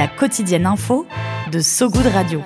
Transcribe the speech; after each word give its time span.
La 0.00 0.08
quotidienne 0.08 0.64
info 0.64 1.04
de 1.52 1.60
So 1.60 1.90
Good 1.90 2.06
Radio. 2.06 2.40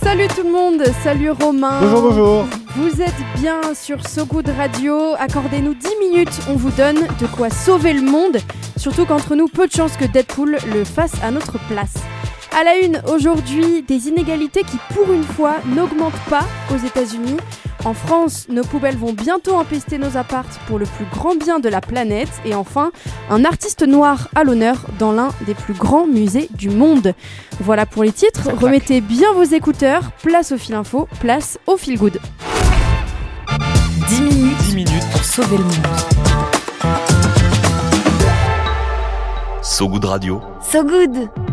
Salut 0.00 0.28
tout 0.28 0.44
le 0.44 0.52
monde, 0.52 0.84
salut 1.02 1.30
Romain. 1.30 1.80
Bonjour, 1.80 2.02
bonjour. 2.02 2.46
Vous 2.76 3.02
êtes 3.02 3.40
bien 3.40 3.60
sur 3.74 4.06
So 4.06 4.24
Good 4.24 4.48
Radio. 4.56 5.14
Accordez-nous 5.18 5.74
10 5.74 5.88
minutes, 5.98 6.40
on 6.48 6.54
vous 6.54 6.70
donne 6.70 7.08
de 7.20 7.26
quoi 7.26 7.50
sauver 7.50 7.92
le 7.92 8.02
monde. 8.02 8.36
Surtout 8.76 9.04
qu'entre 9.04 9.34
nous, 9.34 9.48
peu 9.48 9.66
de 9.66 9.72
chances 9.72 9.96
que 9.96 10.04
Deadpool 10.04 10.58
le 10.72 10.84
fasse 10.84 11.20
à 11.24 11.32
notre 11.32 11.58
place. 11.66 11.94
À 12.56 12.62
la 12.62 12.76
une, 12.78 13.02
aujourd'hui, 13.12 13.82
des 13.82 14.06
inégalités 14.06 14.62
qui, 14.62 14.78
pour 14.94 15.12
une 15.12 15.24
fois, 15.24 15.56
n'augmentent 15.74 16.24
pas 16.30 16.44
aux 16.72 16.86
États-Unis. 16.86 17.36
En 17.84 17.94
France, 17.94 18.46
nos 18.48 18.64
poubelles 18.64 18.96
vont 18.96 19.12
bientôt 19.12 19.54
empester 19.54 19.98
nos 19.98 20.16
appartes 20.16 20.58
pour 20.66 20.78
le 20.78 20.86
plus 20.86 21.04
grand 21.12 21.36
bien 21.36 21.60
de 21.60 21.68
la 21.68 21.80
planète. 21.80 22.30
Et 22.44 22.54
enfin, 22.54 22.90
un 23.30 23.44
artiste 23.44 23.86
noir 23.86 24.28
à 24.34 24.44
l'honneur 24.44 24.86
dans 24.98 25.12
l'un 25.12 25.28
des 25.46 25.54
plus 25.54 25.74
grands 25.74 26.06
musées 26.06 26.48
du 26.54 26.70
monde. 26.70 27.14
Voilà 27.60 27.86
pour 27.86 28.02
les 28.02 28.12
titres. 28.12 28.50
Remettez 28.60 29.00
bien 29.00 29.32
vos 29.32 29.44
écouteurs. 29.44 30.10
Place 30.22 30.52
au 30.52 30.58
fil 30.58 30.74
info, 30.74 31.08
place 31.20 31.58
au 31.66 31.76
fil 31.76 31.98
good. 31.98 32.18
10 34.08 34.20
minutes, 34.20 34.58
10 34.58 34.74
minutes 34.74 35.10
pour 35.12 35.24
sauver 35.24 35.58
le 35.58 35.64
monde. 35.64 35.86
So 39.62 39.88
Good 39.88 40.04
Radio. 40.04 40.40
So 40.62 40.82
Good 40.84 41.45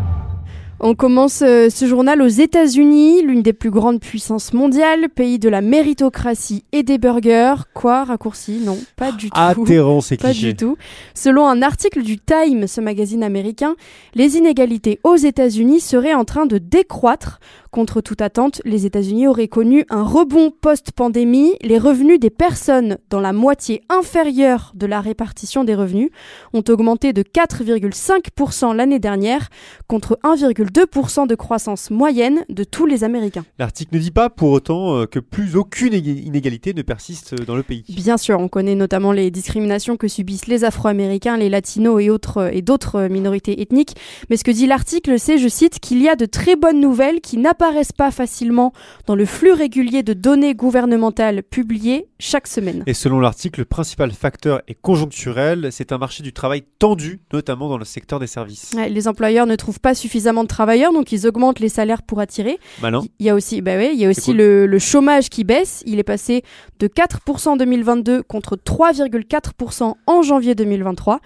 On 0.85 0.95
commence 0.95 1.43
euh, 1.43 1.69
ce 1.69 1.85
journal 1.87 2.21
aux 2.21 2.27
États-Unis, 2.27 3.21
l'une 3.21 3.41
des 3.41 3.53
plus 3.53 3.69
grandes 3.71 4.01
puissances 4.01 4.51
mondiales, 4.51 5.07
pays 5.07 5.39
de 5.39 5.47
la 5.47 5.61
méritocratie 5.61 6.65
et 6.73 6.83
des 6.83 6.97
burgers. 6.97 7.55
Quoi, 7.73 8.03
raccourci? 8.03 8.59
Non, 8.65 8.77
pas 8.97 9.13
du 9.13 9.29
tout. 9.29 9.39
Atterrant, 9.39 10.01
c'est 10.01 10.17
Pas 10.21 10.31
cliché. 10.31 10.47
du 10.47 10.57
tout. 10.57 10.75
Selon 11.13 11.47
un 11.47 11.61
article 11.61 12.01
du 12.03 12.17
Time, 12.17 12.67
ce 12.67 12.81
magazine 12.81 13.23
américain, 13.23 13.77
les 14.13 14.35
inégalités 14.35 14.99
aux 15.05 15.15
États-Unis 15.15 15.79
seraient 15.79 16.15
en 16.15 16.25
train 16.25 16.45
de 16.45 16.57
décroître. 16.57 17.39
Contre 17.73 18.01
toute 18.01 18.21
attente, 18.21 18.61
les 18.65 18.85
États-Unis 18.85 19.25
auraient 19.27 19.47
connu 19.47 19.83
un 19.89 20.03
rebond 20.03 20.51
post-pandémie. 20.51 21.53
Les 21.63 21.79
revenus 21.79 22.19
des 22.19 22.29
personnes 22.29 22.99
dans 23.09 23.19
la 23.19 23.33
moitié 23.33 23.81
inférieure 23.89 24.73
de 24.75 24.85
la 24.85 25.01
répartition 25.01 25.63
des 25.63 25.73
revenus 25.73 26.11
ont 26.53 26.61
augmenté 26.69 27.13
de 27.13 27.23
4,5% 27.23 28.75
l'année 28.75 28.99
dernière 28.99 29.49
contre 29.87 30.19
1,2% 30.23 31.25
de 31.25 31.33
croissance 31.33 31.89
moyenne 31.89 32.45
de 32.47 32.63
tous 32.63 32.85
les 32.85 33.03
Américains. 33.03 33.43
L'article 33.57 33.95
ne 33.95 33.99
dit 34.01 34.11
pas 34.11 34.29
pour 34.29 34.51
autant 34.51 34.95
euh, 34.97 35.05
que 35.07 35.17
plus 35.17 35.55
aucune 35.55 35.93
ég- 35.93 36.23
inégalité 36.27 36.75
ne 36.75 36.83
persiste 36.83 37.33
dans 37.43 37.55
le 37.55 37.63
pays. 37.63 37.85
Bien 37.89 38.17
sûr, 38.17 38.39
on 38.39 38.49
connaît 38.49 38.75
notamment 38.75 39.11
les 39.11 39.31
discriminations 39.31 39.97
que 39.97 40.07
subissent 40.07 40.45
les 40.45 40.63
Afro-Américains, 40.63 41.37
les 41.37 41.49
Latinos 41.49 41.99
et 42.03 42.11
autres 42.11 42.51
et 42.53 42.61
d'autres 42.61 43.07
minorités 43.07 43.63
ethniques. 43.63 43.95
Mais 44.29 44.37
ce 44.37 44.43
que 44.43 44.51
dit 44.51 44.67
l'article, 44.67 45.17
c'est, 45.17 45.39
je 45.39 45.47
cite, 45.47 45.79
qu'il 45.79 46.03
y 46.03 46.07
a 46.07 46.15
de 46.15 46.27
très 46.27 46.55
bonnes 46.55 46.79
nouvelles 46.79 47.19
qui 47.19 47.37
n'apparaissent 47.39 47.62
pas 47.95 48.11
facilement 48.11 48.73
dans 49.05 49.15
le 49.15 49.25
flux 49.25 49.53
régulier 49.53 50.03
de 50.03 50.13
données 50.13 50.53
gouvernementales 50.53 51.43
publiées 51.43 52.07
chaque 52.19 52.47
semaine. 52.47 52.83
Et 52.87 52.93
selon 52.93 53.19
l'article, 53.19 53.61
le 53.61 53.65
principal 53.65 54.11
facteur 54.11 54.61
est 54.67 54.75
conjoncturel. 54.79 55.69
C'est 55.71 55.91
un 55.91 55.97
marché 55.97 56.23
du 56.23 56.33
travail 56.33 56.63
tendu, 56.79 57.21
notamment 57.31 57.69
dans 57.69 57.77
le 57.77 57.85
secteur 57.85 58.19
des 58.19 58.27
services. 58.27 58.71
Ouais, 58.75 58.89
les 58.89 59.07
employeurs 59.07 59.45
ne 59.45 59.55
trouvent 59.55 59.79
pas 59.79 59.95
suffisamment 59.95 60.43
de 60.43 60.47
travailleurs, 60.47 60.93
donc 60.93 61.11
ils 61.11 61.27
augmentent 61.27 61.59
les 61.59 61.69
salaires 61.69 62.01
pour 62.01 62.19
attirer. 62.19 62.59
Il 62.81 63.25
y 63.25 63.29
a 63.29 63.35
aussi, 63.35 63.61
bah 63.61 63.75
ouais, 63.75 63.93
il 63.93 63.99
y 63.99 64.05
a 64.05 64.09
aussi 64.09 64.31
cool. 64.31 64.37
le, 64.37 64.65
le 64.65 64.79
chômage 64.79 65.29
qui 65.29 65.43
baisse. 65.43 65.83
Il 65.85 65.99
est 65.99 66.03
passé 66.03 66.43
de 66.79 66.87
4% 66.87 67.49
en 67.49 67.57
2022 67.57 68.23
contre 68.23 68.57
3,4% 68.57 69.93
en 70.05 70.21
janvier 70.21 70.55
2023. 70.55 71.19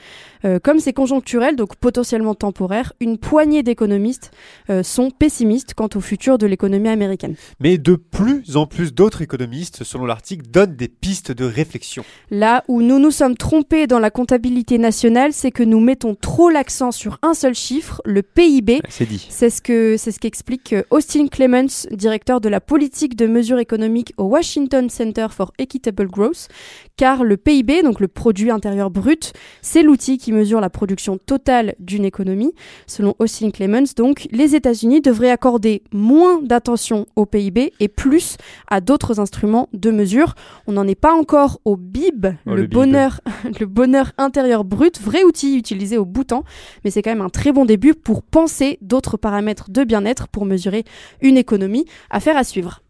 Euh, 0.46 0.60
comme 0.64 0.80
c'est 0.80 0.94
conjoncturel, 0.94 1.56
donc 1.56 1.76
potentiellement 1.76 2.36
temporaire, 2.36 2.94
une 3.00 3.18
poignée 3.18 3.64
d'économistes 3.64 4.32
euh, 4.70 4.84
sont 4.84 5.10
pessimistes 5.10 5.74
quant 5.74 5.90
au 5.96 6.00
futur 6.00 6.27
de 6.36 6.46
l'économie 6.46 6.90
américaine. 6.90 7.36
Mais 7.62 7.78
de 7.78 7.96
plus 7.96 8.58
en 8.58 8.66
plus 8.66 8.94
d'autres 8.94 9.22
économistes, 9.22 9.86
selon 9.86 10.06
l'article, 10.06 10.46
donnent 10.50 10.76
des 10.76 10.90
pistes 10.90 11.32
de 11.32 11.46
réflexion. 11.46 12.04
Là 12.30 12.66
où 12.68 12.82
nous 12.82 13.00
nous 13.00 13.12
sommes 13.12 13.38
trompés 13.38 13.88
dans 13.88 14.00
la 14.00 14.12
comptabilité 14.12 14.78
nationale, 14.78 15.32
c'est 15.32 15.52
que 15.52 15.64
nous 15.64 15.80
mettons 15.80 16.16
trop 16.16 16.50
l'accent 16.50 16.92
sur 16.92 17.18
un 17.22 17.34
seul 17.34 17.56
chiffre, 17.56 18.02
le 18.04 18.22
PIB. 18.24 18.82
C'est 18.90 19.08
dit. 19.08 19.26
C'est 19.30 19.50
ce 19.50 19.62
que 19.62 19.96
c'est 19.98 20.12
ce 20.12 20.20
qu'explique 20.20 20.74
euh, 20.74 20.84
Austin 20.90 21.28
Clements, 21.28 21.88
directeur 21.92 22.42
de 22.42 22.50
la 22.50 22.60
politique 22.60 23.16
de 23.16 23.28
mesures 23.28 23.60
économiques 23.60 24.14
au 24.18 24.24
Washington 24.24 24.90
Center 24.90 25.28
for 25.30 25.54
Equitable 25.60 26.08
Growth, 26.08 26.50
car 26.98 27.24
le 27.24 27.38
PIB, 27.38 27.84
donc 27.84 28.00
le 28.00 28.08
produit 28.08 28.52
intérieur 28.52 28.90
brut, 28.90 29.34
c'est 29.62 29.84
l'outil 29.84 30.18
qui 30.18 30.34
mesure 30.34 30.60
la 30.60 30.70
production 30.70 31.18
totale 31.18 31.76
d'une 31.80 32.06
économie. 32.06 32.54
Selon 32.88 33.16
Austin 33.20 33.52
Clements, 33.52 33.94
donc, 33.96 34.28
les 34.32 34.56
États-Unis 34.56 35.02
devraient 35.02 35.30
accorder 35.30 35.84
moins 35.92 36.17
d'attention 36.42 37.06
au 37.16 37.26
PIB 37.26 37.74
et 37.80 37.88
plus 37.88 38.38
à 38.68 38.82
d'autres 38.82 39.20
instruments 39.20 39.70
de 39.74 39.92
mesure. 39.92 40.36
On 40.68 40.74
n'en 40.74 40.88
est 40.88 40.96
pas 40.96 41.14
encore 41.14 41.60
au 41.66 41.78
BIB, 41.78 42.28
Oh, 42.46 42.56
le, 42.56 42.68
bonheur, 42.68 43.22
le 43.60 43.66
bonheur 43.66 44.12
intérieur 44.18 44.64
brut, 44.64 45.00
vrai 45.02 45.24
outil 45.24 45.58
utilisé 45.58 45.98
au 45.98 46.06
temps, 46.24 46.44
mais 46.84 46.92
c'est 46.92 47.02
quand 47.02 47.12
même 47.12 47.22
un 47.22 47.30
très 47.30 47.52
bon 47.52 47.66
début 47.66 47.94
pour 47.94 48.24
penser 48.24 48.80
d'autres 48.82 49.18
paramètres 49.18 49.70
de 49.70 49.84
bien-être 49.84 50.28
pour 50.28 50.46
mesurer 50.46 50.84
une 51.22 51.38
économie. 51.38 51.86
Affaire 52.10 52.38
à 52.38 52.44
suivre. 52.44 52.82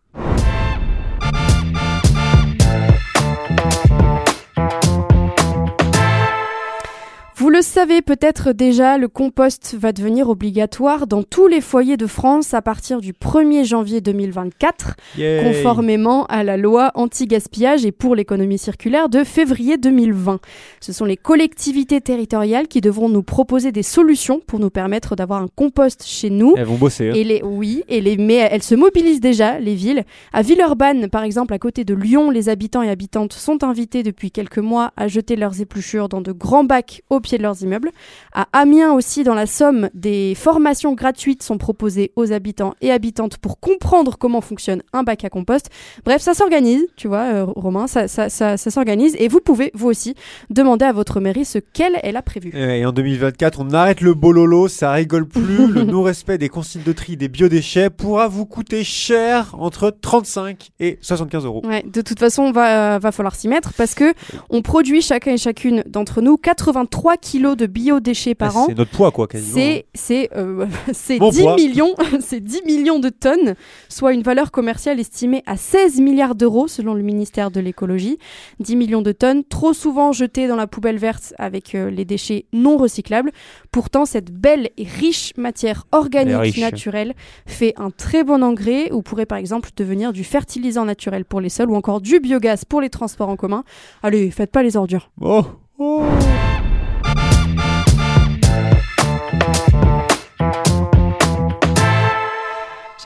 Le 7.58 7.64
savez 7.64 8.04
peut-être 8.04 8.52
déjà, 8.52 9.00
le 9.00 9.08
compost 9.08 9.76
va 9.80 9.92
devenir 9.92 10.30
obligatoire 10.30 11.08
dans 11.08 11.24
tous 11.24 11.48
les 11.48 11.60
foyers 11.60 11.98
de 11.98 12.06
France 12.06 12.54
à 12.54 12.62
partir 12.62 13.02
du 13.02 13.14
1er 13.14 13.66
janvier 13.66 14.00
2024 14.00 14.96
Yay. 15.18 15.42
conformément 15.44 16.28
à 16.28 16.44
la 16.44 16.56
loi 16.56 16.92
anti-gaspillage 16.94 17.84
et 17.84 17.92
pour 17.92 18.14
l'économie 18.14 18.60
circulaire 18.60 19.10
de 19.10 19.24
février 19.24 19.78
2020. 19.78 20.40
Ce 20.82 20.94
sont 20.94 21.06
les 21.06 21.18
collectivités 21.18 22.00
territoriales 22.00 22.68
qui 22.68 22.80
devront 22.80 23.10
nous 23.10 23.24
proposer 23.24 23.72
des 23.72 23.82
solutions 23.82 24.40
pour 24.46 24.60
nous 24.60 24.70
permettre 24.70 25.16
d'avoir 25.16 25.42
un 25.42 25.48
compost 25.48 26.04
chez 26.06 26.30
nous. 26.30 26.54
Elles 26.58 26.66
vont 26.66 26.76
bosser. 26.76 27.10
hein. 27.10 27.14
Et 27.16 27.24
les, 27.24 27.42
oui, 27.42 27.84
et 27.90 28.02
les, 28.02 28.18
mais 28.18 28.36
elles 28.52 28.62
se 28.62 28.76
mobilisent 28.76 29.20
déjà, 29.20 29.58
les 29.58 29.74
villes. 29.74 30.04
À 30.32 30.44
Villeurbanne, 30.44 31.10
par 31.10 31.24
exemple, 31.24 31.56
à 31.56 31.58
côté 31.60 31.86
de 31.86 31.96
Lyon, 31.96 32.30
les 32.30 32.50
habitants 32.50 32.84
et 32.84 32.90
habitantes 32.92 33.34
sont 33.34 33.64
invités 33.64 34.04
depuis 34.04 34.30
quelques 34.30 34.60
mois 34.60 34.92
à 34.96 35.08
jeter 35.08 35.36
leurs 35.36 35.60
épluchures 35.60 36.08
dans 36.08 36.22
de 36.22 36.32
grands 36.32 36.64
bacs 36.64 37.02
au 37.10 37.20
pied 37.20 37.40
de 37.40 37.47
leurs 37.48 37.62
immeubles. 37.62 37.92
À 38.34 38.48
Amiens 38.54 38.94
aussi, 38.94 39.24
dans 39.24 39.34
la 39.34 39.46
Somme, 39.46 39.90
des 39.94 40.36
formations 40.36 40.94
gratuites 40.94 41.44
sont 41.44 41.58
proposées 41.58 42.12
aux 42.16 42.32
habitants 42.32 42.74
et 42.82 42.92
habitantes 42.92 43.38
pour 43.38 43.60
comprendre 43.60 44.18
comment 44.18 44.42
fonctionne 44.42 44.82
un 44.94 45.04
bac 45.04 45.24
à 45.24 45.30
compost. 45.30 45.70
Bref, 46.06 46.22
ça 46.22 46.34
s'organise, 46.34 46.86
tu 46.96 47.08
vois, 47.08 47.24
euh, 47.34 47.46
Romain, 47.46 47.88
ça, 47.88 48.08
ça, 48.08 48.30
ça, 48.30 48.58
ça 48.58 48.70
s'organise. 48.72 49.16
Et 49.18 49.28
vous 49.28 49.40
pouvez, 49.40 49.72
vous 49.74 49.88
aussi, 49.88 50.16
demander 50.50 50.86
à 50.86 50.92
votre 50.92 51.20
mairie 51.20 51.46
ce 51.46 51.60
qu'elle 51.60 51.98
elle 52.04 52.18
a 52.18 52.22
prévu. 52.22 52.52
Et 52.54 52.86
en 52.86 52.92
2024, 52.92 53.62
on 53.62 53.74
arrête 53.74 54.02
le 54.02 54.14
bololo, 54.14 54.68
ça 54.68 54.92
rigole 54.92 55.28
plus. 55.28 55.68
le 55.68 55.84
non-respect 55.86 56.38
des 56.38 56.50
consignes 56.50 56.84
de 56.84 56.92
tri 56.92 57.16
des 57.16 57.30
biodéchets 57.30 57.90
pourra 57.90 58.28
vous 58.28 58.46
coûter 58.46 58.84
cher 58.84 59.56
entre 59.58 59.90
35 59.90 60.70
et 60.80 61.00
75 61.02 61.46
euros. 61.46 61.62
Ouais, 61.66 61.84
de 61.84 62.02
toute 62.02 62.20
façon, 62.20 62.52
va, 62.52 63.00
va 63.00 63.12
falloir 63.12 63.36
s'y 63.36 63.48
mettre 63.48 63.74
parce 63.74 63.96
que 63.96 64.14
on 64.50 64.62
produit 64.62 65.02
chacun 65.02 65.32
et 65.32 65.38
chacune 65.38 65.84
d'entre 65.88 66.22
nous 66.22 66.38
83 66.38 67.18
kilos 67.18 67.37
de 67.38 67.66
biodéchets 67.66 68.36
par 68.36 68.56
Ah, 68.56 68.60
an. 68.62 68.66
C'est 68.68 68.78
notre 68.78 68.92
poids, 68.92 69.12
quoi, 69.12 69.28
quasiment. 69.28 69.54
C'est 69.56 69.86
c'est 69.94 70.30
euh, 70.36 70.66
c'est 70.94 71.20
Mon 71.20 71.30
10 71.30 71.42
poids. 71.42 71.56
millions, 71.56 71.96
c'est 72.20 72.40
10 72.40 72.64
millions 72.66 73.00
de 73.00 73.10
tonnes, 73.10 73.56
soit 73.90 74.14
une 74.14 74.24
valeur 74.24 74.52
commerciale 74.52 75.00
estimée 75.00 75.44
à 75.46 75.56
16 75.58 76.00
milliards 76.02 76.36
d'euros 76.36 76.68
selon 76.68 76.94
le 76.94 77.02
ministère 77.04 77.52
de 77.52 77.60
l'écologie. 77.60 78.18
10 78.60 78.76
millions 78.76 79.02
de 79.02 79.12
tonnes, 79.12 79.44
trop 79.44 79.74
souvent 79.74 80.12
jetées 80.12 80.48
dans 80.48 80.56
la 80.56 80.68
poubelle 80.68 80.98
verte 80.98 81.34
avec 81.38 81.76
euh, 81.76 81.90
les 81.90 82.06
déchets 82.06 82.46
non 82.54 82.78
recyclables. 82.78 83.32
Pourtant, 83.72 84.06
cette 84.06 84.32
belle 84.32 84.70
et 84.78 84.84
riche 84.86 85.34
matière 85.38 85.86
organique 85.92 86.36
riche. 86.42 86.60
naturelle 86.60 87.14
fait 87.46 87.74
un 87.78 87.92
très 87.92 88.24
bon 88.24 88.44
engrais 88.44 88.92
ou 88.92 89.02
pourrait 89.02 89.26
par 89.26 89.38
exemple 89.38 89.70
devenir 89.78 90.12
du 90.14 90.24
fertilisant 90.24 90.86
naturel 90.86 91.26
pour 91.26 91.42
les 91.42 91.50
sols 91.50 91.70
ou 91.70 91.76
encore 91.76 92.02
du 92.02 92.20
biogaz 92.20 92.66
pour 92.66 92.82
les 92.82 92.90
transports 92.90 93.30
en 93.30 93.36
commun. 93.36 93.64
Allez, 94.04 94.32
faites 94.32 94.52
pas 94.52 94.64
les 94.64 94.76
ordures. 94.78 95.12
Oh, 95.22 95.44
oh. 95.78 96.04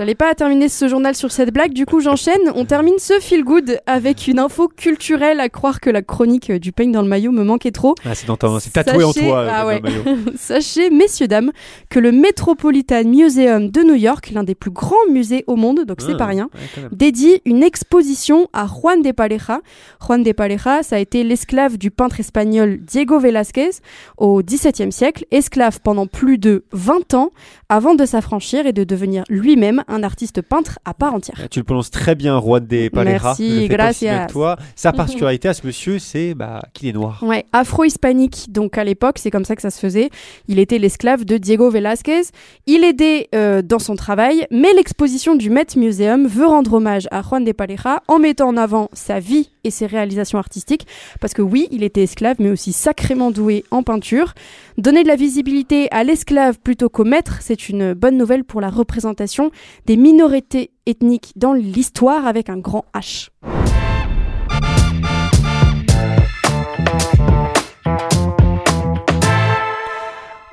J'allais 0.02 0.16
pas 0.16 0.34
terminer 0.34 0.68
ce 0.68 0.88
journal 0.88 1.14
sur 1.14 1.32
cette 1.32 1.54
blague, 1.54 1.74
du 1.74 1.86
coup 1.86 2.00
j'enchaîne. 2.00 2.42
On 2.56 2.66
termine 2.66 2.96
ce 2.98 3.20
feel 3.20 3.44
good 3.44 3.80
avec 3.86 4.28
une 4.28 4.40
info 4.40 4.68
culturelle 4.68 5.40
à 5.40 5.48
croire 5.48 5.80
que 5.80 5.92
la 5.92 6.02
chronique 6.02 6.52
du 6.52 6.72
peigne 6.72 6.92
dans 6.92 7.04
le 7.04 7.08
maillot 7.08 7.32
me 7.32 7.44
manquait 7.44 7.70
trop. 7.70 7.94
Ah, 8.04 8.16
c'est 8.16 8.26
c'est 8.62 8.74
tatoué 8.74 9.04
en 9.04 9.14
toi. 9.14 9.46
ah 9.48 9.64
euh, 9.64 9.68
ouais. 9.68 9.82
Sachez, 10.38 10.90
messieurs, 10.90 11.28
dames, 11.28 11.52
que 11.92 12.00
le 12.00 12.12
Metropolitan 12.12 13.04
Museum 13.04 13.70
de 13.70 13.82
New 13.82 13.94
York, 13.94 14.32
l'un 14.34 14.44
des 14.44 14.56
plus 14.56 14.72
grands 14.72 15.06
musées 15.12 15.44
au 15.46 15.56
monde, 15.56 15.86
donc 15.86 15.98
c'est 16.02 16.14
Ah, 16.14 16.18
pas 16.18 16.26
rien, 16.26 16.50
ouais, 16.56 16.88
dédie 16.92 17.40
une 17.46 17.62
exposition 17.62 18.48
à 18.54 18.66
Juan 18.66 19.04
de 19.04 19.12
Pareja. 19.12 19.62
Juan 20.04 20.24
de 20.24 20.32
Pareja, 20.32 20.82
ça 20.82 20.96
a 20.96 21.00
été 21.00 21.24
l'esclave 21.24 21.78
du 21.78 21.92
peintre 21.92 22.20
espagnol 22.20 22.80
Diego 22.80 23.20
Velázquez 23.20 23.70
au 24.18 24.42
XVIIe 24.42 24.92
siècle, 24.92 25.26
esclave 25.30 25.80
pendant 25.80 26.08
plus 26.08 26.40
de 26.40 26.64
20 26.72 27.14
ans 27.14 27.30
avant 27.70 27.94
de 27.94 28.04
s'affranchir 28.04 28.66
et 28.66 28.74
de 28.74 28.84
devenir 28.84 29.24
lui-même 29.30 29.84
un 29.92 30.04
artiste 30.04 30.42
peintre 30.42 30.80
à 30.86 30.94
part 30.94 31.14
entière. 31.14 31.48
Tu 31.50 31.60
le 31.60 31.64
prononces 31.64 31.92
très 31.92 32.16
bien, 32.16 32.40
Juan 32.40 32.66
de 32.66 32.90
Palera. 32.90 33.30
Merci, 33.30 33.68
gracias. 33.68 34.28
toi. 34.28 34.58
Sa 34.76 34.92
particularité 34.94 35.50
à 35.50 35.54
ce 35.54 35.66
monsieur, 35.66 36.00
c'est 36.00 36.34
bah, 36.34 36.62
qu'il 36.74 36.90
est 36.90 36.94
noir. 36.94 37.22
Ouais, 37.22 37.46
afro-hispanique. 37.54 38.48
Donc 38.50 38.78
à 38.78 38.84
l'époque, 38.84 39.18
c'est 39.20 39.32
comme 39.32 39.46
ça 39.46 39.56
que 39.56 39.62
ça 39.62 39.70
se 39.70 39.80
faisait. 39.80 40.10
Il 40.48 40.60
était 40.60 40.78
l'esclave 40.78 41.26
de 41.26 41.38
Diego 41.38 41.70
Velázquez. 41.70 42.22
Il 42.68 42.84
aidait 42.84 43.30
euh, 43.36 43.62
dans 43.62 43.80
son 43.80 43.96
travail, 43.96 44.48
mais 44.52 44.74
l'exposition 44.74 45.36
du 45.36 45.50
Met 45.50 45.68
Museum 45.76 46.28
veut 46.28 46.48
rendre 46.48 46.74
hommage 46.74 47.08
à 47.12 47.22
Juan 47.22 47.44
de 47.44 47.52
Pareja 47.52 48.02
en 48.08 48.20
mettant 48.20 48.50
en 48.50 48.58
avant 48.58 48.90
sa 48.94 49.20
vie 49.20 49.50
et 49.64 49.72
ses 49.72 49.86
réalisations 49.86 50.38
artistiques. 50.38 50.88
Parce 51.20 51.34
que 51.34 51.42
oui, 51.42 51.68
il 51.72 51.84
était 51.84 52.04
esclave, 52.04 52.38
mais 52.40 52.50
aussi 52.50 52.74
sacrément 52.74 53.32
doué 53.32 53.64
en 53.72 53.84
peinture. 53.84 54.34
Donner 54.78 55.04
de 55.04 55.08
la 55.08 55.16
visibilité 55.16 55.90
à 55.92 56.04
l'esclave 56.04 56.60
plutôt 56.60 56.90
qu'au 56.90 57.04
maître, 57.04 57.38
c'est 57.42 57.70
une 57.70 57.94
bonne 57.94 58.18
nouvelle 58.18 58.44
pour 58.44 58.62
la 58.62 58.70
représentation 58.70 59.52
des 59.86 59.98
minorités 59.98 60.72
ethniques 60.86 61.34
dans 61.36 61.54
l'histoire 61.54 62.26
avec 62.26 62.50
un 62.50 62.58
grand 62.58 62.86
H. 62.94 63.30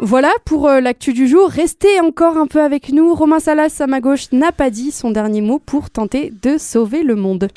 Voilà 0.09 0.31
pour 0.47 0.69
euh, 0.69 0.81
l'actu 0.81 1.13
du 1.13 1.29
jour. 1.29 1.51
Restez 1.51 2.01
encore 2.01 2.39
un 2.39 2.47
peu 2.47 2.63
avec 2.63 2.95
nous. 2.95 3.15
Romain 3.15 3.41
Salas, 3.41 3.77
à 3.81 3.87
ma 3.87 4.01
gauche, 4.01 4.33
n'a 4.33 4.53
pas 4.53 4.71
dit 4.71 4.91
son 4.91 5.11
dernier 5.11 5.43
mot 5.43 5.59
pour 5.59 5.91
tenter 5.91 6.33
de 6.41 6.57
sauver 6.57 7.03
le 7.03 7.15
monde. 7.15 7.49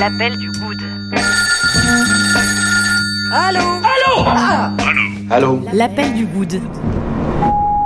L'appel 0.00 0.36
du 0.36 0.50
good. 0.50 0.82
Allô? 5.30 5.60
L'appel 5.72 6.12
du 6.14 6.26
good. 6.26 6.60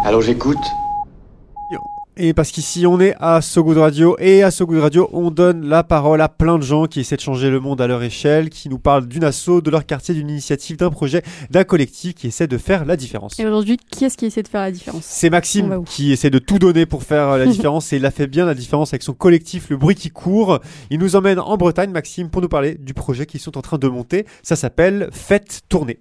Allô, 0.06 0.23
j'écoute 0.23 0.56
Et 2.20 2.35
parce 2.35 2.50
qu'ici 2.50 2.85
on 2.85 2.99
est 2.99 3.15
à 3.20 3.41
So 3.41 3.62
Good 3.62 3.79
Radio 3.79 4.17
et 4.19 4.43
à 4.43 4.50
So 4.50 4.67
Good 4.67 4.81
Radio 4.81 5.09
on 5.12 5.31
donne 5.31 5.65
la 5.65 5.85
parole 5.85 6.20
à 6.20 6.29
plein 6.29 6.59
de 6.59 6.65
gens 6.65 6.87
qui 6.87 6.99
essaient 6.99 7.15
de 7.15 7.20
changer 7.20 7.49
le 7.49 7.61
monde 7.61 7.81
à 7.81 7.87
leur 7.87 8.03
échelle, 8.03 8.50
qui 8.50 8.69
nous 8.69 8.81
parlent 8.81 9.06
d'une 9.06 9.23
asso, 9.23 9.61
de 9.62 9.70
leur 9.70 9.87
quartier, 9.87 10.15
d'une 10.15 10.29
initiative, 10.29 10.76
d'un 10.76 10.91
projet, 10.91 11.23
d'un 11.50 11.62
collectif 11.62 12.15
qui 12.15 12.26
essaie 12.26 12.49
de 12.49 12.59
faire 12.59 12.85
la 12.85 12.97
différence. 12.97 13.38
Et 13.38 13.47
aujourd'hui, 13.47 13.76
qui 13.76 14.05
est-ce 14.05 14.17
qui 14.17 14.26
essaie 14.26 14.43
de 14.43 14.49
faire 14.49 14.62
la 14.62 14.73
différence? 14.73 15.05
C'est 15.05 15.31
Maxime 15.31 15.85
qui 15.87 16.11
essaie 16.11 16.31
de 16.31 16.41
tout 16.41 16.59
donner 16.59 16.87
pour 16.87 17.05
faire 17.05 17.38
la 17.38 17.47
différence 17.53 17.93
et 17.93 17.99
il 17.99 18.05
a 18.05 18.11
fait 18.11 18.26
bien 18.26 18.47
la 18.47 18.55
différence 18.55 18.93
avec 18.93 19.05
son 19.05 19.15
collectif 19.15 19.70
Le 19.70 19.76
Bruit 19.76 19.94
qui 19.94 20.11
court. 20.11 20.59
Il 20.91 20.99
nous 20.99 21.15
emmène 21.15 21.38
en 21.38 21.56
Bretagne, 21.56 21.91
Maxime, 21.91 22.31
pour 22.31 22.43
nous 22.43 22.49
parler 22.49 22.75
du 22.75 22.94
projet 22.94 23.26
qu'ils 23.26 23.38
sont 23.38 23.56
en 23.56 23.62
train 23.62 23.79
de 23.79 23.87
monter. 23.87 24.26
Ça 24.43 24.56
s'appelle 24.56 25.09
Fête 25.12 25.61
Tournée. 25.69 26.00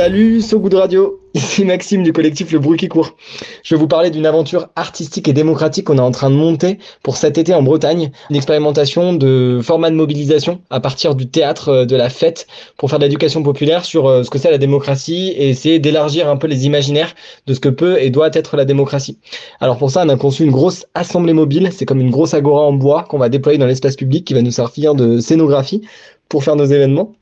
Salut, 0.00 0.40
So 0.40 0.58
Good 0.58 0.72
Radio. 0.72 1.20
Ici 1.34 1.62
Maxime 1.62 2.02
du 2.02 2.14
collectif 2.14 2.50
Le 2.52 2.58
Bruit 2.58 2.78
qui 2.78 2.88
court. 2.88 3.18
Je 3.62 3.74
vais 3.74 3.78
vous 3.78 3.86
parler 3.86 4.08
d'une 4.08 4.24
aventure 4.24 4.68
artistique 4.74 5.28
et 5.28 5.34
démocratique 5.34 5.84
qu'on 5.84 5.98
est 5.98 6.00
en 6.00 6.10
train 6.10 6.30
de 6.30 6.36
monter 6.36 6.78
pour 7.02 7.18
cet 7.18 7.36
été 7.36 7.52
en 7.52 7.62
Bretagne. 7.62 8.10
Une 8.30 8.36
expérimentation 8.36 9.12
de 9.12 9.60
format 9.62 9.90
de 9.90 9.96
mobilisation 9.96 10.62
à 10.70 10.80
partir 10.80 11.14
du 11.14 11.28
théâtre 11.28 11.68
euh, 11.68 11.84
de 11.84 11.96
la 11.96 12.08
fête 12.08 12.46
pour 12.78 12.88
faire 12.88 12.98
de 12.98 13.04
l'éducation 13.04 13.42
populaire 13.42 13.84
sur 13.84 14.08
euh, 14.08 14.22
ce 14.22 14.30
que 14.30 14.38
c'est 14.38 14.50
la 14.50 14.56
démocratie 14.56 15.34
et 15.36 15.50
essayer 15.50 15.78
d'élargir 15.78 16.30
un 16.30 16.38
peu 16.38 16.46
les 16.46 16.64
imaginaires 16.64 17.14
de 17.46 17.52
ce 17.52 17.60
que 17.60 17.68
peut 17.68 18.00
et 18.00 18.08
doit 18.08 18.30
être 18.32 18.56
la 18.56 18.64
démocratie. 18.64 19.18
Alors 19.60 19.76
pour 19.76 19.90
ça, 19.90 20.02
on 20.06 20.08
a 20.08 20.16
conçu 20.16 20.44
une 20.44 20.50
grosse 20.50 20.86
assemblée 20.94 21.34
mobile. 21.34 21.68
C'est 21.76 21.84
comme 21.84 22.00
une 22.00 22.10
grosse 22.10 22.32
agora 22.32 22.62
en 22.62 22.72
bois 22.72 23.02
qu'on 23.02 23.18
va 23.18 23.28
déployer 23.28 23.58
dans 23.58 23.66
l'espace 23.66 23.96
public 23.96 24.24
qui 24.24 24.32
va 24.32 24.40
nous 24.40 24.50
servir 24.50 24.94
de 24.94 25.20
scénographie 25.20 25.82
pour 26.30 26.42
faire 26.42 26.56
nos 26.56 26.64
événements. 26.64 27.12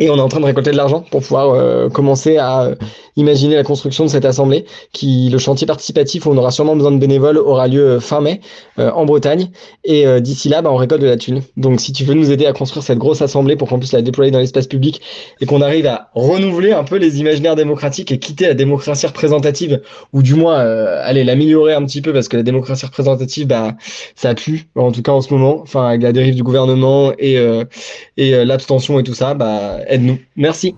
Et 0.00 0.10
on 0.10 0.16
est 0.16 0.20
en 0.20 0.28
train 0.28 0.40
de 0.40 0.46
récolter 0.46 0.72
de 0.72 0.76
l'argent 0.76 1.04
pour 1.10 1.22
pouvoir 1.22 1.50
euh, 1.50 1.88
commencer 1.88 2.36
à 2.36 2.64
euh, 2.64 2.74
imaginer 3.16 3.54
la 3.54 3.62
construction 3.62 4.04
de 4.04 4.10
cette 4.10 4.24
assemblée. 4.24 4.64
Qui 4.92 5.28
le 5.30 5.38
chantier 5.38 5.66
participatif 5.66 6.26
où 6.26 6.30
on 6.30 6.36
aura 6.36 6.50
sûrement 6.50 6.74
besoin 6.74 6.90
de 6.90 6.98
bénévoles 6.98 7.38
aura 7.38 7.68
lieu 7.68 7.82
euh, 7.82 8.00
fin 8.00 8.20
mai 8.20 8.40
euh, 8.78 8.90
en 8.90 9.04
Bretagne. 9.04 9.50
Et 9.84 10.06
euh, 10.06 10.20
d'ici 10.20 10.48
là, 10.48 10.62
bah, 10.62 10.70
on 10.72 10.76
récolte 10.76 11.02
de 11.02 11.06
la 11.06 11.16
thune. 11.16 11.42
Donc 11.56 11.80
si 11.80 11.92
tu 11.92 12.04
veux 12.04 12.14
nous 12.14 12.32
aider 12.32 12.46
à 12.46 12.52
construire 12.52 12.82
cette 12.82 12.98
grosse 12.98 13.22
assemblée 13.22 13.56
pour 13.56 13.68
qu'on 13.68 13.78
puisse 13.78 13.92
la 13.92 14.02
déployer 14.02 14.30
dans 14.30 14.38
l'espace 14.38 14.66
public 14.66 15.00
et 15.40 15.46
qu'on 15.46 15.60
arrive 15.60 15.86
à 15.86 16.10
renouveler 16.14 16.72
un 16.72 16.84
peu 16.84 16.96
les 16.96 17.20
imaginaires 17.20 17.56
démocratiques 17.56 18.10
et 18.10 18.18
quitter 18.18 18.46
la 18.46 18.54
démocratie 18.54 19.06
représentative 19.06 19.80
ou 20.12 20.22
du 20.22 20.34
moins 20.34 20.58
euh, 20.60 21.00
aller 21.04 21.24
l'améliorer 21.24 21.74
un 21.74 21.84
petit 21.84 22.02
peu 22.02 22.12
parce 22.12 22.28
que 22.28 22.36
la 22.36 22.42
démocratie 22.42 22.86
représentative, 22.86 23.46
bah 23.46 23.74
ça 24.16 24.34
plu 24.34 24.66
en 24.74 24.90
tout 24.90 25.02
cas 25.02 25.12
en 25.12 25.20
ce 25.20 25.32
moment. 25.32 25.60
Enfin 25.62 25.86
avec 25.86 26.02
la 26.02 26.12
dérive 26.12 26.34
du 26.34 26.42
gouvernement 26.42 27.12
et 27.18 27.34
et 28.16 28.44
l'abstention 28.44 28.98
et 28.98 29.02
tout 29.02 29.14
ça, 29.14 29.34
bah 29.34 29.78
aide-nous. 29.88 30.18
Merci. 30.36 30.74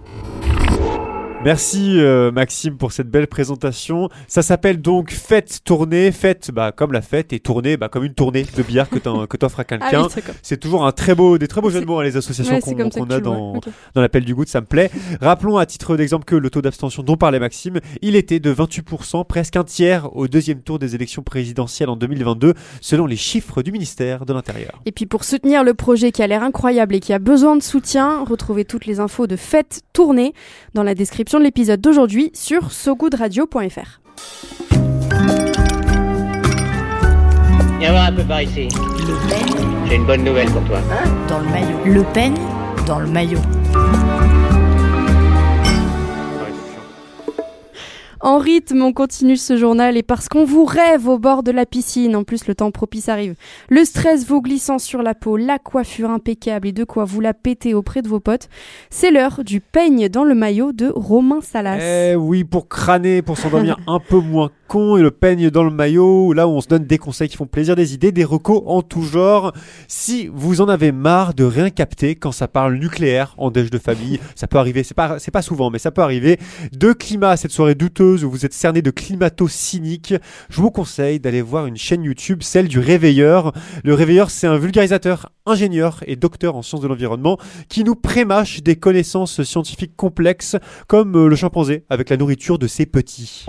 Merci 1.47 2.01
euh, 2.01 2.33
Maxime 2.33 2.77
pour 2.77 2.91
cette 2.91 3.09
belle 3.09 3.29
présentation. 3.29 4.09
Ça 4.27 4.43
s'appelle 4.43 4.83
donc 4.83 5.13
Fête 5.13 5.61
Tournée. 5.65 6.11
Fête 6.11 6.51
bah, 6.53 6.73
comme 6.73 6.91
la 6.91 7.03
fête 7.03 7.33
et 7.33 7.39
tournée 7.39 7.77
bah, 7.77 7.89
comme 7.89 8.03
une 8.03 8.15
tournée 8.15 8.45
de 8.57 8.63
bière 8.65 8.91
que 8.91 8.99
t'offres 8.99 9.61
à 9.61 9.63
Ah 9.63 9.65
quelqu'un. 9.65 10.09
oui, 10.09 10.23
c'est 10.43 10.57
toujours 10.57 10.85
un 10.85 10.91
très 10.91 11.15
beau, 11.15 11.39
des 11.39 11.47
très 11.47 11.61
beaux 11.61 11.71
jeux 11.71 11.83
de 11.83 11.87
mots, 11.87 12.01
hein, 12.01 12.03
les 12.03 12.17
associations 12.17 12.57
Ouais, 12.57 12.61
qu'on 12.61 13.11
a 13.11 13.21
dans, 13.21 13.61
dans 13.95 14.01
l'appel 14.01 14.25
du 14.25 14.35
goût, 14.35 14.43
ça 14.45 14.61
me 14.61 14.67
plaît. 14.67 14.91
Rappelons 15.21 15.57
à 15.57 15.67
titre 15.67 15.97
d'exemple 15.97 16.25
que 16.25 16.35
le 16.35 16.51
taux 16.51 16.63
d'abstention 16.63 17.05
dont 17.05 17.17
parlait 17.17 17.39
Maxime, 17.39 17.79
il 18.03 18.17
était 18.17 18.41
de 18.41 18.53
28%, 18.53 19.25
presque 19.25 19.55
un 19.55 19.63
tiers 19.63 20.17
au 20.17 20.27
deuxième 20.27 20.63
tour 20.63 20.81
des 20.81 20.97
élections 20.97 21.23
présidentielles 21.23 21.91
en 21.91 21.97
2022, 21.97 22.55
selon 22.81 23.07
les 23.07 23.15
chiffres 23.15 23.63
du 23.63 23.71
ministère 23.71 24.27
de 24.27 24.33
l'Intérieur. 24.33 24.83
Et 24.85 24.91
puis 24.91 25.07
pour 25.07 25.23
soutenir 25.23 25.63
le 25.63 25.75
projet 25.75 26.11
qui 26.11 26.25
a 26.25 26.27
l'air 26.27 26.43
incroyable 26.43 26.97
et 26.97 27.01
qui 27.01 27.13
a 27.13 27.21
besoin 27.21 27.55
de 27.55 27.63
soutien, 27.63 28.25
retrouvez 28.25 28.65
toutes 28.65 28.87
les 28.87 28.99
infos 28.99 29.29
de 29.29 29.37
Fête 29.37 29.83
Tournée 29.93 30.35
dans 30.75 30.83
la 30.83 30.97
description 30.97 31.36
de 31.39 31.45
l'épisode 31.45 31.81
d'aujourd'hui 31.81 32.31
sur 32.35 32.73
sogoodradio.fr. 32.73 34.01
Viens 37.79 37.91
voir 37.91 38.07
un 38.07 38.13
peu 38.13 38.23
par 38.25 38.43
ici. 38.43 38.69
Le 38.69 39.29
peigne 39.29 39.67
J'ai 39.89 39.97
une 39.97 40.07
bonne 40.07 40.25
nouvelle 40.25 40.51
pour 40.51 40.65
toi. 40.65 40.79
dans 41.29 41.39
le 41.41 41.47
maillot. 41.47 41.79
Le 41.85 42.03
peigne 42.13 42.35
dans 42.87 42.99
le 42.99 43.07
maillot. 43.07 43.41
En 48.27 48.39
rythme, 48.39 48.83
on 48.83 48.93
continue 48.93 49.37
ce 49.37 49.57
journal 49.57 49.97
et 49.97 50.03
parce 50.03 50.29
qu'on 50.29 50.45
vous 50.45 50.65
rêve 50.65 51.07
au 51.07 51.17
bord 51.17 51.45
de 51.45 51.53
la 51.53 51.65
piscine, 51.65 52.17
en 52.17 52.25
plus 52.25 52.49
le 52.49 52.57
temps 52.57 52.73
propice 52.73 53.09
arrive, 53.09 53.37
le 53.69 53.85
stress 53.85 54.27
vous 54.27 54.43
glissant 54.43 54.81
sur 54.81 55.01
la 55.01 55.15
peau, 55.15 55.37
la 55.37 55.61
coiffure 55.61 56.11
impeccable 56.11 56.67
et 56.67 56.73
de 56.73 56.83
quoi 56.83 57.05
vous 57.05 57.21
la 57.21 57.35
péter 57.35 57.73
auprès 57.73 58.03
de 58.03 58.09
vos 58.09 58.19
potes, 58.19 58.49
c'est 58.91 59.13
l'heure 59.13 59.45
du 59.45 59.61
peigne 59.61 60.09
dans 60.09 60.25
le 60.25 60.35
maillot 60.35 60.73
de 60.73 60.91
Romain 60.93 61.41
Salas. 61.41 61.79
Eh 61.81 62.17
oui, 62.17 62.43
pour 62.43 62.69
crâner, 62.69 63.23
pour 63.23 63.39
s'endormir 63.39 63.79
un 63.87 64.01
peu 64.01 64.19
moins 64.19 64.51
con 64.67 64.97
et 64.97 65.03
le 65.03 65.13
peigne 65.13 65.49
dans 65.51 65.63
le 65.63 65.71
maillot, 65.71 66.33
là 66.33 66.49
où 66.49 66.51
on 66.51 66.61
se 66.61 66.67
donne 66.67 66.85
des 66.85 66.99
conseils 66.99 67.29
qui 67.29 67.37
font 67.37 67.47
plaisir, 67.47 67.77
des 67.77 67.95
idées, 67.95 68.11
des 68.11 68.25
recos 68.25 68.63
en 68.67 68.83
tout 68.83 69.03
genre. 69.03 69.53
Si 69.87 70.29
vous 70.35 70.61
en 70.61 70.69
avez 70.69 70.91
marre 70.91 71.35
de 71.35 71.45
rien 71.45 71.71
capter 71.71 72.17
quand 72.17 72.33
ça 72.33 72.49
parle 72.49 72.75
nucléaire 72.75 73.37
en 73.39 73.53
déj 73.53 73.71
de 73.71 73.79
famille, 73.79 74.19
ça 74.35 74.49
peut 74.49 74.59
arriver, 74.59 74.83
c'est 74.83 74.95
pas, 74.95 75.19
pas 75.33 75.43
souvent, 75.43 75.71
mais 75.71 75.79
ça 75.79 75.93
peut 75.93 76.03
arriver. 76.03 76.41
De 76.73 76.93
climat 76.93 77.37
cette 77.37 77.53
soirée 77.53 77.77
douteuse 77.77 78.16
où 78.25 78.31
vous 78.31 78.45
êtes 78.45 78.53
cerné 78.53 78.83
de 78.83 78.91
climato-cynique, 78.91 80.15
je 80.49 80.61
vous 80.61 80.71
conseille 80.71 81.21
d'aller 81.21 81.43
voir 81.43 81.67
une 81.67 81.77
chaîne 81.77 82.03
YouTube, 82.03 82.43
celle 82.43 82.69
du 82.69 82.79
Réveilleur. 82.79 83.53
Le 83.85 83.95
Réveilleur, 83.95 84.31
c'est 84.31 84.47
un 84.47 84.59
vulgarisateur, 84.59 85.31
ingénieur 85.47 86.03
et 86.07 86.17
docteur 86.17 86.57
en 86.57 86.63
sciences 86.63 86.81
de 86.81 86.89
l'environnement 86.89 87.39
qui 87.69 87.85
nous 87.85 87.95
prémâche 87.95 88.63
des 88.63 88.77
connaissances 88.77 89.43
scientifiques 89.43 89.97
complexes 89.97 90.57
comme 90.87 91.17
euh, 91.17 91.29
le 91.29 91.37
chimpanzé 91.37 91.85
avec 91.89 92.11
la 92.11 92.17
nourriture 92.17 92.59
de 92.59 92.67
ses 92.67 92.87
petits. 92.87 93.47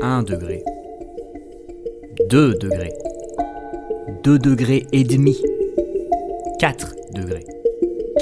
1 0.00 0.22
degré. 0.22 0.62
2 2.28 2.54
degrés. 2.54 2.92
2 4.24 4.38
degrés 4.38 4.86
et 4.92 5.04
demi. 5.04 5.40
4 6.58 6.94
degrés. 7.14 7.44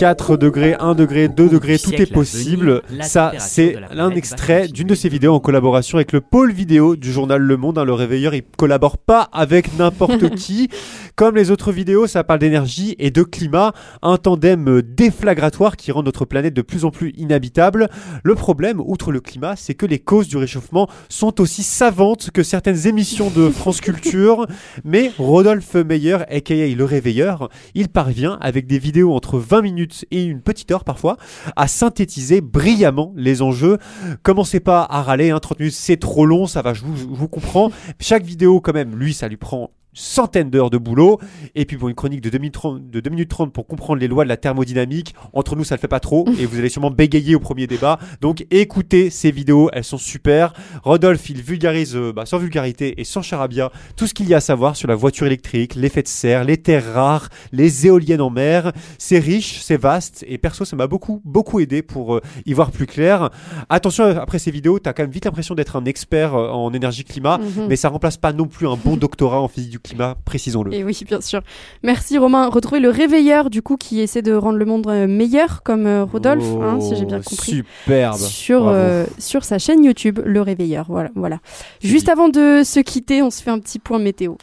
4 0.00 0.38
degrés, 0.38 0.76
1 0.80 0.94
degré, 0.94 1.28
2 1.28 1.50
degrés, 1.50 1.78
tout 1.78 1.92
est 1.92 2.10
possible. 2.10 2.80
Ça, 3.02 3.32
c'est 3.36 3.76
un 3.90 4.08
extrait 4.12 4.66
d'une 4.66 4.86
de 4.86 4.94
ses 4.94 5.10
vidéos 5.10 5.34
en 5.34 5.40
collaboration 5.40 5.98
avec 5.98 6.12
le 6.12 6.22
pôle 6.22 6.52
vidéo 6.52 6.96
du 6.96 7.12
journal 7.12 7.42
Le 7.42 7.58
Monde. 7.58 7.76
hein, 7.76 7.84
le 7.84 7.92
réveilleur, 7.92 8.32
il 8.32 8.42
collabore 8.56 8.96
pas 8.96 9.28
avec 9.30 9.76
n'importe 9.76 10.30
qui. 10.36 10.70
Comme 11.16 11.36
les 11.36 11.50
autres 11.50 11.70
vidéos, 11.70 12.06
ça 12.06 12.24
parle 12.24 12.38
d'énergie 12.38 12.96
et 12.98 13.10
de 13.10 13.22
climat, 13.22 13.74
un 14.00 14.16
tandem 14.16 14.80
déflagratoire 14.80 15.76
qui 15.76 15.92
rend 15.92 16.02
notre 16.02 16.24
planète 16.24 16.54
de 16.54 16.62
plus 16.62 16.86
en 16.86 16.90
plus 16.90 17.12
inhabitable. 17.18 17.90
Le 18.22 18.34
problème, 18.34 18.80
outre 18.80 19.12
le 19.12 19.20
climat, 19.20 19.54
c'est 19.54 19.74
que 19.74 19.84
les 19.84 19.98
causes 19.98 20.28
du 20.28 20.38
réchauffement 20.38 20.88
sont 21.10 21.42
aussi 21.42 21.62
savantes 21.62 22.30
que 22.30 22.42
certaines 22.42 22.86
émissions 22.86 23.28
de 23.28 23.50
France 23.50 23.82
Culture. 23.82 24.46
Mais 24.82 25.12
Rodolphe 25.18 25.74
Meyer, 25.74 26.20
aka 26.30 26.54
le 26.54 26.84
réveilleur, 26.84 27.50
il 27.74 27.90
parvient 27.90 28.38
avec 28.40 28.66
des 28.66 28.78
vidéos 28.78 29.12
entre 29.12 29.38
20 29.38 29.60
minutes 29.60 29.89
et 30.10 30.24
une 30.24 30.40
petite 30.40 30.70
heure 30.70 30.84
parfois 30.84 31.16
à 31.56 31.68
synthétiser 31.68 32.40
brillamment 32.40 33.12
les 33.16 33.42
enjeux. 33.42 33.78
Commencez 34.22 34.60
pas 34.60 34.86
à 34.88 35.02
râler, 35.02 35.30
hein, 35.30 35.38
30 35.38 35.60
minutes 35.60 35.74
c'est 35.74 35.96
trop 35.98 36.26
long, 36.26 36.46
ça 36.46 36.62
va, 36.62 36.74
je 36.74 36.82
vous, 36.82 36.96
je 36.96 37.04
vous 37.04 37.28
comprends. 37.28 37.70
Chaque 38.00 38.24
vidéo 38.24 38.60
quand 38.60 38.74
même, 38.74 38.96
lui, 38.96 39.14
ça 39.14 39.28
lui 39.28 39.36
prend 39.36 39.70
centaines 39.92 40.50
d'heures 40.50 40.70
de 40.70 40.78
boulot. 40.78 41.18
Et 41.54 41.64
puis 41.64 41.76
pour 41.76 41.88
une 41.88 41.94
chronique 41.94 42.20
de 42.20 42.30
2 42.30 42.38
minutes 42.38 42.54
30, 42.54 42.90
de 42.90 43.00
2 43.00 43.10
minutes 43.10 43.30
30 43.30 43.52
pour 43.52 43.66
comprendre 43.66 44.00
les 44.00 44.08
lois 44.08 44.24
de 44.24 44.28
la 44.28 44.36
thermodynamique 44.36 45.14
entre 45.32 45.56
nous 45.56 45.64
ça 45.64 45.74
le 45.74 45.80
fait 45.80 45.88
pas 45.88 46.00
trop. 46.00 46.26
Et 46.38 46.46
vous 46.46 46.58
allez 46.58 46.68
sûrement 46.68 46.90
bégayer 46.90 47.34
au 47.34 47.40
premier 47.40 47.66
débat. 47.66 47.98
Donc 48.20 48.46
écoutez 48.50 49.10
ces 49.10 49.30
vidéos 49.30 49.70
elles 49.72 49.84
sont 49.84 49.98
super. 49.98 50.52
Rodolphe 50.82 51.28
il 51.30 51.42
vulgarise 51.42 51.96
euh, 51.96 52.12
bah, 52.12 52.26
sans 52.26 52.38
vulgarité 52.38 53.00
et 53.00 53.04
sans 53.04 53.22
charabia 53.22 53.70
tout 53.96 54.06
ce 54.06 54.14
qu'il 54.14 54.28
y 54.28 54.34
a 54.34 54.38
à 54.38 54.40
savoir 54.40 54.76
sur 54.76 54.88
la 54.88 54.94
voiture 54.94 55.26
électrique 55.26 55.74
l'effet 55.74 56.02
de 56.02 56.08
serre 56.08 56.44
les 56.44 56.56
terres 56.56 56.94
rares 56.94 57.28
les 57.52 57.86
éoliennes 57.86 58.20
en 58.20 58.30
mer. 58.30 58.72
C'est 58.98 59.18
riche 59.18 59.60
c'est 59.62 59.76
vaste. 59.76 60.24
Et 60.28 60.38
perso 60.38 60.64
ça 60.64 60.76
m'a 60.76 60.86
beaucoup 60.86 61.20
beaucoup 61.24 61.60
aidé 61.60 61.82
pour 61.82 62.16
euh, 62.16 62.20
y 62.46 62.52
voir 62.52 62.70
plus 62.70 62.86
clair. 62.86 63.30
Attention 63.68 64.04
après 64.04 64.38
ces 64.38 64.50
vidéos 64.50 64.78
t'as 64.78 64.92
quand 64.92 65.02
même 65.02 65.10
vite 65.10 65.24
l'impression 65.24 65.54
d'être 65.54 65.76
un 65.76 65.84
expert 65.84 66.34
euh, 66.34 66.50
en 66.50 66.72
énergie 66.72 67.04
climat. 67.04 67.38
Mhm. 67.38 67.66
mais 67.68 67.76
ça 67.76 67.88
remplace 67.88 68.16
pas 68.16 68.32
non 68.32 68.46
plus 68.46 68.66
un 68.68 68.76
bon 68.76 68.96
doctorat 68.96 69.40
en 69.40 69.48
physique 69.48 69.70
du 69.70 69.80
climat, 69.80 69.89
précisons-le. 70.24 70.72
Et 70.74 70.84
oui, 70.84 70.98
bien 71.06 71.20
sûr. 71.20 71.40
Merci 71.82 72.18
Romain. 72.18 72.48
Retrouvez 72.48 72.80
le 72.80 72.90
réveilleur 72.90 73.50
du 73.50 73.62
coup 73.62 73.76
qui 73.76 74.00
essaie 74.00 74.22
de 74.22 74.32
rendre 74.32 74.58
le 74.58 74.64
monde 74.64 74.86
euh, 74.88 75.06
meilleur 75.06 75.62
comme 75.62 75.86
euh, 75.86 76.04
Rodolphe, 76.04 76.44
hein, 76.62 76.80
si 76.80 76.96
j'ai 76.96 77.04
bien 77.04 77.20
Oh, 77.20 77.28
compris. 77.28 77.52
Superbe. 77.52 78.16
Sur, 78.16 78.68
euh, 78.68 79.04
sur 79.18 79.44
sa 79.44 79.58
chaîne 79.58 79.84
YouTube, 79.84 80.20
Le 80.24 80.40
Réveilleur. 80.40 80.86
Voilà, 80.88 81.10
voilà. 81.14 81.38
Juste 81.82 82.08
avant 82.08 82.28
de 82.28 82.62
se 82.64 82.80
quitter, 82.80 83.22
on 83.22 83.30
se 83.30 83.42
fait 83.42 83.50
un 83.50 83.58
petit 83.58 83.78
point 83.78 83.98
météo. 83.98 84.34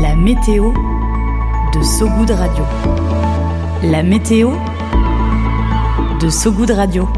La 0.00 0.14
météo 0.16 0.72
de 0.72 1.82
Sogoud 1.82 2.30
Radio. 2.30 2.64
La 3.84 4.02
météo 4.02 4.50
de 6.20 6.28
Sogoud 6.28 6.70
Radio. 6.70 7.08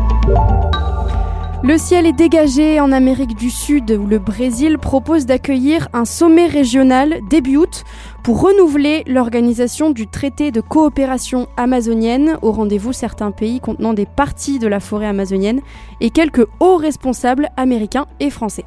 Le 1.66 1.78
ciel 1.78 2.04
est 2.04 2.12
dégagé 2.12 2.78
en 2.78 2.92
Amérique 2.92 3.37
du 3.37 3.49
Sud 3.49 3.90
où 3.90 4.06
le 4.06 4.18
Brésil 4.18 4.76
propose 4.76 5.25
d'accueillir 5.25 5.88
un 5.94 6.04
sommet 6.04 6.47
régional 6.47 7.21
début 7.30 7.56
août 7.56 7.85
pour 8.23 8.42
renouveler 8.42 9.02
l'organisation 9.06 9.88
du 9.88 10.06
traité 10.06 10.50
de 10.50 10.61
coopération 10.61 11.49
amazonienne. 11.56 12.37
Au 12.42 12.52
rendez-vous, 12.52 12.92
certains 12.92 13.30
pays 13.30 13.61
contenant 13.61 13.94
des 13.94 14.04
parties 14.04 14.59
de 14.59 14.68
la 14.68 14.78
forêt 14.78 15.06
amazonienne 15.06 15.62
et 16.02 16.11
quelques 16.11 16.47
hauts 16.61 16.76
responsables 16.76 17.49
américains 17.56 18.09
et 18.21 18.28
français. 18.28 18.66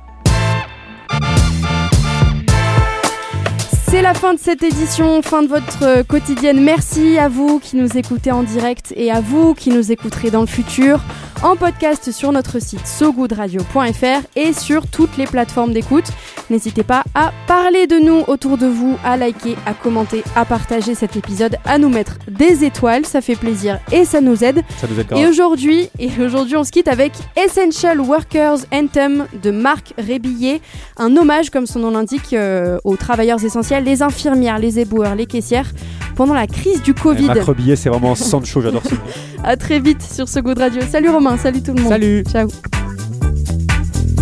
C'est 3.90 4.02
la 4.02 4.14
fin 4.14 4.34
de 4.34 4.40
cette 4.40 4.64
édition, 4.64 5.22
fin 5.22 5.44
de 5.44 5.48
votre 5.48 5.84
euh, 5.84 6.04
quotidienne. 6.04 6.62
Merci 6.62 7.18
à 7.18 7.30
vous 7.30 7.60
qui 7.60 7.78
nous 7.78 7.98
écoutez 7.98 8.34
en 8.34 8.44
direct 8.44 8.94
et 8.98 9.12
à 9.12 9.22
vous 9.22 9.54
qui 9.54 9.70
nous 9.70 9.94
écouterez 9.94 10.30
dans 10.30 10.42
le 10.42 10.48
futur 10.48 11.00
en 11.44 11.56
podcast 11.56 12.12
sur 12.12 12.32
notre 12.32 12.60
site 12.60 12.86
sogoodradio.fr 12.86 14.28
et 14.36 14.54
sur 14.54 14.88
toutes 14.88 15.18
les 15.18 15.26
plateformes 15.26 15.72
d'écoute. 15.72 16.06
N'hésitez 16.50 16.84
pas 16.84 17.04
à 17.14 17.32
parler 17.46 17.88
de 17.88 17.98
nous 17.98 18.24
autour 18.28 18.58
de 18.58 18.68
vous, 18.68 18.98
à 19.04 19.18
liker, 19.18 19.56
à 19.66 19.74
commenter, 19.74 20.24
à 20.36 20.46
partager 20.46 20.96
cet 20.96 21.16
épisode, 21.16 21.58
à 21.66 21.78
nous 21.78 21.90
mettre 21.90 22.18
des 22.28 22.64
étoiles, 22.64 23.06
ça 23.06 23.22
fait 23.22 23.36
plaisir 23.36 23.80
et 23.92 24.06
ça 24.06 24.22
nous 24.22 24.44
aide. 24.44 24.64
Ça 24.80 24.88
nous 24.90 25.00
aide. 25.00 25.12
Et 25.16 25.28
aujourd'hui, 25.28 25.90
et 26.00 26.10
aujourd'hui, 26.22 26.56
on 26.56 26.64
se 26.64 26.72
quitte 26.72 26.88
avec 26.88 27.12
Essential 27.36 28.00
Workers 28.00 28.60
Anthem 28.74 29.28
de 29.42 29.52
Marc 29.52 29.94
Rébillet, 29.98 30.62
un 30.98 31.16
hommage, 31.18 31.50
comme 31.50 31.68
son 31.68 31.80
nom 31.80 31.92
l'indique, 31.92 32.34
euh, 32.34 32.80
aux 32.84 32.96
travailleurs 32.96 33.44
essentiels, 33.44 33.77
les 33.82 34.02
infirmières, 34.04 34.60
les 34.60 34.80
éboueurs, 34.80 35.16
les 35.16 35.26
caissières, 35.26 35.72
pendant 36.16 36.34
la 36.34 36.48
crise 36.48 36.82
du 36.82 36.94
Covid. 36.94 37.28
Macre 37.28 37.54
billet, 37.54 37.76
c'est 37.76 37.90
vraiment 37.90 38.16
Sancho, 38.16 38.62
j'adore 38.62 38.84
ça. 38.84 38.96
À 39.44 39.56
très 39.56 39.80
vite 39.80 40.02
sur 40.02 40.28
ce 40.28 40.40
Good 40.40 40.58
Radio. 40.58 40.82
Salut 40.90 41.10
Romain, 41.10 41.38
salut 41.38 41.62
tout 41.62 41.74
le 41.74 41.82
monde. 41.82 41.92
Salut. 41.92 42.24
Ciao. 42.30 42.50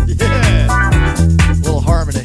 Little 0.07 1.81
harmony. 1.87 2.19